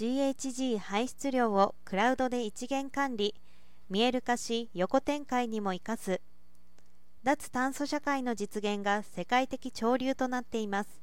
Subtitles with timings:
[0.00, 3.34] GHG 排出量をクラウドで一元管理
[3.90, 6.22] 見える化し横展開にも生かす。
[7.22, 11.02] 脱炭素社会の実現が世界的潮流となっています。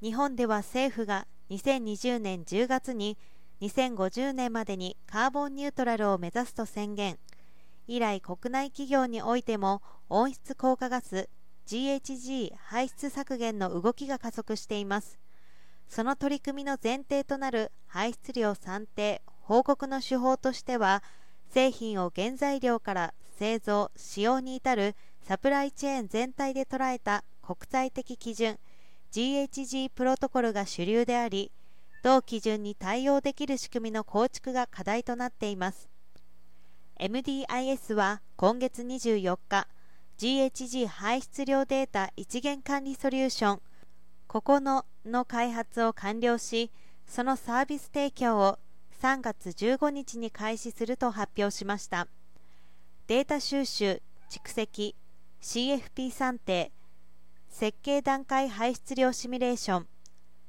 [0.00, 3.18] 日本では政府が2020年10月に
[3.60, 7.18] 2050年までにカーボンニュートラルを目指すと宣言。
[7.86, 11.28] 以来国内企業においても温室効果ガス
[11.66, 15.18] GHG 排出削減の動きが加速しています。
[15.88, 21.02] その取り組みの前提となる排出量算定報告の手法としては
[21.50, 28.58] 製品を原材料から製造使用に至るサプライチェーン全体で捉えた国際的基準
[29.12, 31.52] GHG プロトコルが主流であり
[32.02, 35.88] 同基準に対応できる仕組みの構築が課題となっています。
[37.00, 39.66] MDIS は今月24日
[40.18, 43.60] GHG 排出量データ一元管理ソリューション
[44.34, 46.72] ここのの開発を完了し
[47.06, 48.58] そのサービス提供を
[49.00, 52.08] 3月15日に開始すると発表しました。
[53.06, 54.96] データ収集蓄積
[55.40, 56.72] CFP 算定
[57.48, 59.86] 設計段階排出量シミュレーション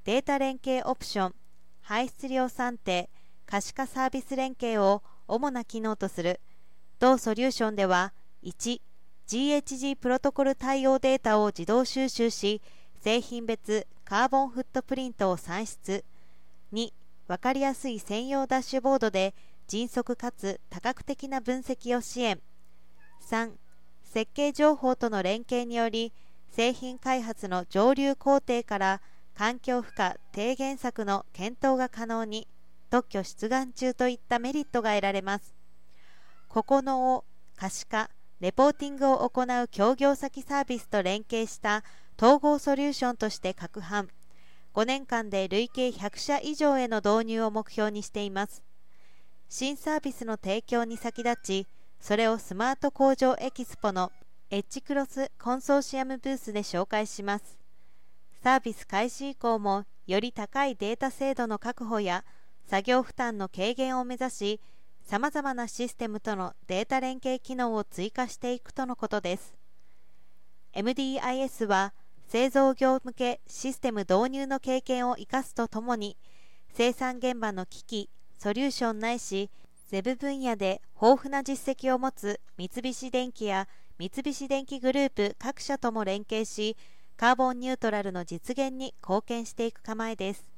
[0.03, 1.36] データ連携オプション
[1.83, 3.11] 排出量算定
[3.45, 6.42] 可視化サービス連携を主な機能とする。
[6.97, 12.64] 同ソリューションでは 1GHG プロトコル対応データを自動収集し
[13.06, 16.03] 製品別カーボンフットプリントを算出。
[16.73, 16.92] 2
[17.28, 19.36] 分かりやすい専用ダッシュボードで
[19.67, 22.42] 迅速かつ多角的な分析を支援。
[23.30, 23.52] 3
[24.06, 26.14] 設計情報との連携により
[26.50, 29.02] 製品開発の上流工程から
[29.36, 32.48] 環境負荷低減策の検討が可能に
[32.89, 35.53] 特許出願中といったメリットが得られます。
[36.48, 37.23] ここのを
[37.56, 41.83] 可視化レポーティングを行う協業先サービスと連携した
[42.17, 44.08] 統合ソリューションとして各販。
[44.73, 48.63] 5年間で累計100社以上への導入を目標にしています。
[49.49, 51.67] 新サービスの提供に先立ち
[51.99, 54.11] それをスマート工場エキスポの
[54.49, 57.58] エッジクロスコンソーシアムブースで紹介します。
[58.43, 62.23] サービス開始以降もより高いデータ精度の確保や
[62.65, 64.61] 作業負担の軽減を目指し
[65.03, 69.55] さまざまなシステムとのデータ連携機能を追加していくとのことです。
[70.73, 71.93] MDIS は
[72.27, 76.17] 製造業向けシステム導入の経験を生かすとともに
[76.73, 79.49] 生産現場の機器ソリューションないし
[79.87, 83.67] ゼブ分野で豊富な実績を持つ三菱電機や
[83.99, 86.75] 三菱電機グループ各社とも連携し
[87.15, 90.55] カーボンニュートラルの実現に貢献していく構えです。